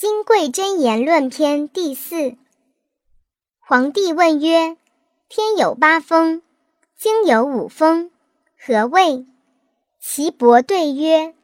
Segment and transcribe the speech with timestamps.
[0.00, 2.36] 金匮真言论篇第四。
[3.58, 4.76] 皇帝问曰
[5.28, 6.40] ：“天有八风，
[6.96, 8.12] 经有五风，
[8.56, 9.26] 何谓？”
[9.98, 11.34] 岐伯对曰：“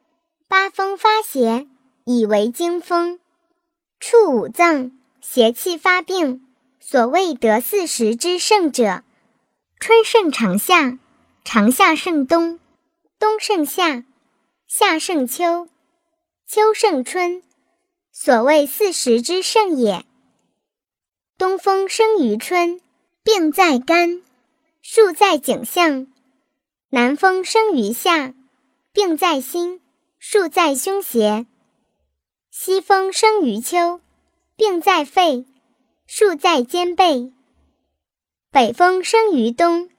[0.47, 1.67] 八风发邪，
[2.05, 3.19] 以为经风；
[3.99, 6.47] 触五脏，邪气发病。
[6.79, 9.03] 所谓得四时之盛者，
[9.81, 11.01] 春胜长夏，
[11.43, 12.61] 长夏胜冬，
[13.19, 14.05] 冬胜夏，
[14.69, 15.67] 夏胜秋，
[16.47, 17.43] 秋胜春。”
[18.17, 20.07] 所谓四时之盛也。
[21.37, 22.81] 东风生于春，
[23.25, 24.23] 病在肝，
[24.83, 26.07] 数在颈项；
[26.91, 28.33] 南风生于夏，
[28.93, 29.81] 病在心，
[30.21, 31.45] 数在胸胁；
[32.53, 34.01] 西风生于秋，
[34.55, 35.45] 病在肺，
[36.07, 37.33] 数在肩背；
[38.53, 39.91] 北风生于冬，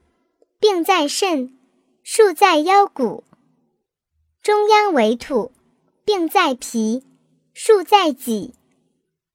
[0.57, 1.59] 病在肾，
[2.01, 3.25] 数在腰骨；
[4.41, 5.51] 中央为土，
[6.05, 7.03] 病在脾。
[7.57, 8.53] 数在己，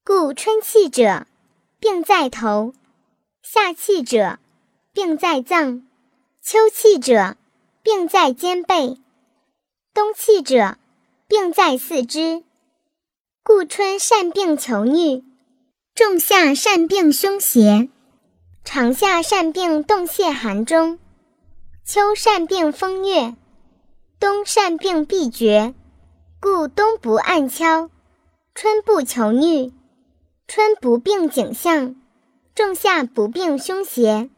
[0.04, 1.26] 故春气者，
[1.78, 2.74] 病在头；
[3.42, 4.38] 夏气者，
[4.92, 5.80] 病在脏；
[6.42, 7.38] 秋气者，
[7.82, 8.98] 病在肩背；
[9.94, 10.76] 冬气者，
[11.26, 12.44] 病在四肢。
[13.42, 15.24] 故春善病求疟，
[15.94, 17.88] 仲夏善病凶邪，
[18.64, 20.98] 长夏善病动泄寒中，
[21.86, 23.34] 秋善病风疟，
[24.18, 25.74] 冬善病闭绝。
[26.38, 27.88] 故冬不按跷。
[28.62, 29.72] 春不求疟，
[30.46, 31.96] 春不病景象，
[32.54, 34.28] 仲夏不病凶邪，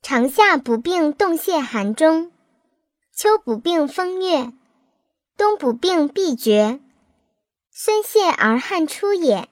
[0.00, 2.32] 长夏不病冻泄寒中，
[3.14, 4.50] 秋不病风月，
[5.36, 6.80] 冬不病闭绝。
[7.70, 9.50] 孙泄而汗出也。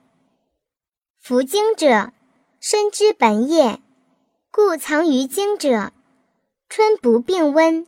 [1.20, 2.14] 服经者，
[2.58, 3.82] 身之本也，
[4.50, 5.92] 故藏于经者，
[6.70, 7.86] 春不病温，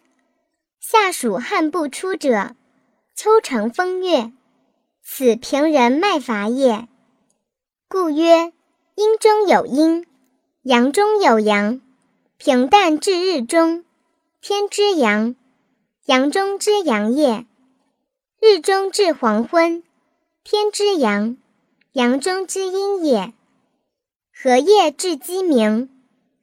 [0.79, 2.55] 夏暑汗不出者，
[3.15, 4.31] 秋成风月。
[5.05, 6.87] 此平人脉法也，
[7.89, 8.53] 故曰：
[8.95, 10.07] 阴中有阴，
[10.63, 11.81] 阳中有阳。
[12.39, 13.85] 平淡至日中，
[14.41, 15.35] 天之阳，
[16.07, 17.47] 阳中之阳也；
[18.41, 19.83] 日中至黄昏，
[20.45, 21.37] 天之阳，
[21.93, 23.33] 阳中之阴也；
[24.33, 25.91] 荷叶至鸡鸣，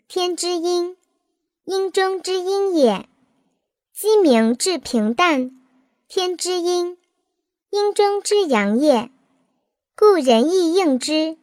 [0.08, 0.96] 天之阴，
[1.64, 3.06] 阴中之阴也；
[3.94, 5.52] 鸡鸣至平淡，
[6.08, 6.98] 天之阴。
[7.72, 9.12] 阴中之阳也，
[9.96, 11.38] 故人亦应之。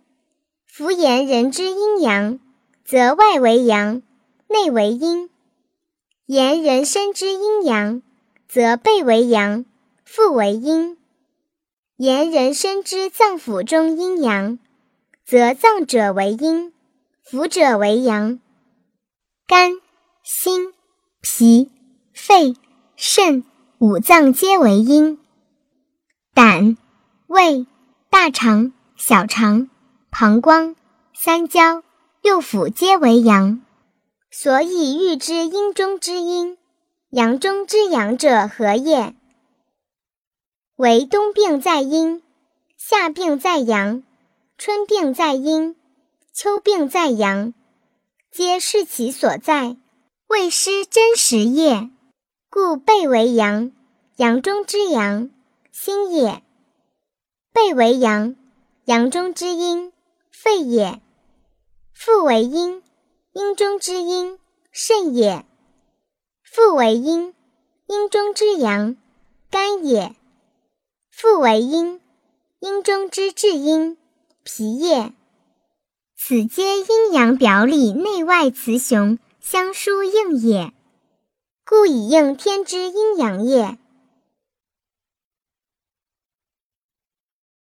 [0.66, 2.40] 夫言人之阴阳，
[2.84, 4.02] 则外为阳，
[4.48, 5.28] 内为阴；
[6.26, 8.02] 言人身之阴阳，
[8.48, 9.64] 则背为阳，
[10.04, 10.96] 腹为阴；
[11.96, 14.58] 言人身之脏腑中阴阳，
[15.24, 16.72] 则脏者为阴，
[17.24, 18.40] 腑者为阳。
[19.46, 19.80] 肝、
[20.24, 20.74] 心、
[21.20, 21.70] 脾、
[22.12, 22.56] 肺、
[22.96, 23.44] 肾
[23.78, 25.20] 五脏皆为阴。
[26.36, 26.76] 胆、
[27.28, 27.66] 胃、
[28.10, 29.70] 大肠、小肠、
[30.10, 30.76] 膀胱、
[31.14, 31.82] 三焦、
[32.20, 33.62] 六腑皆为阳，
[34.30, 36.58] 所以欲知阴中之阴，
[37.08, 39.14] 阳中之阳者何也？
[40.76, 42.22] 为冬病在阴，
[42.76, 44.02] 夏病在阳，
[44.58, 45.74] 春病在阴，
[46.34, 47.54] 秋病在阳，
[48.30, 49.78] 皆是其所在，
[50.26, 51.88] 未失真实也。
[52.50, 53.72] 故背为阳，
[54.16, 55.30] 阳中之阳。
[55.78, 56.42] 心也，
[57.52, 58.34] 背为阳，
[58.86, 59.92] 阳中之阴；
[60.30, 61.02] 肺也，
[61.92, 62.82] 腹为阴，
[63.34, 64.38] 阴中之阴；
[64.72, 65.44] 肾也，
[66.42, 67.34] 腹为阴，
[67.88, 68.96] 阴中之阳；
[69.50, 70.16] 肝也，
[71.10, 72.00] 腹为阴，
[72.60, 73.98] 阴中之至阴；
[74.44, 75.12] 脾也。
[76.16, 80.72] 此皆阴阳表里内外雌雄相疏应也，
[81.66, 83.76] 故以应天之阴阳也。